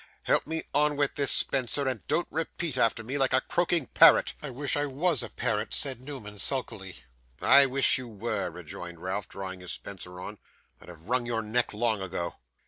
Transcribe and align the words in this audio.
'Help 0.23 0.47
me 0.47 0.63
on 0.73 0.97
with 0.97 1.13
this 1.13 1.29
spencer, 1.31 1.87
and 1.87 2.01
don't 2.07 2.27
repeat 2.31 2.75
after 2.75 3.03
me, 3.03 3.19
like 3.19 3.33
a 3.33 3.41
croaking 3.41 3.85
parrot.' 3.85 4.33
'I 4.41 4.49
wish 4.49 4.75
I 4.75 4.87
was 4.87 5.21
a 5.21 5.29
parrot,' 5.29 5.85
Newman, 5.99 6.39
sulkily. 6.39 7.03
'I 7.39 7.67
wish 7.67 7.99
you 7.99 8.07
were,' 8.07 8.49
rejoined 8.49 8.99
Ralph, 9.03 9.29
drawing 9.29 9.59
his 9.59 9.73
spencer 9.73 10.19
on; 10.19 10.39
'I'd 10.81 10.89
have 10.89 11.07
wrung 11.07 11.27
your 11.27 11.43
neck 11.43 11.71
long 11.71 12.01
ago. 12.01 12.33